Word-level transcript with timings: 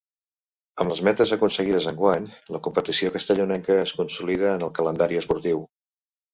Amb 0.83 0.93
les 0.93 1.01
metes 1.07 1.33
aconseguides 1.37 1.87
enguany, 1.91 2.25
la 2.57 2.63
competició 2.69 3.13
castellonenca 3.19 3.79
es 3.85 3.95
consolida 4.01 4.51
en 4.59 4.69
el 4.71 4.77
calendari 4.83 5.25
esportiu. 5.25 5.65